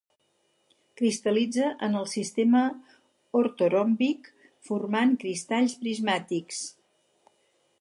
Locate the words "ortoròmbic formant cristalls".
3.41-5.77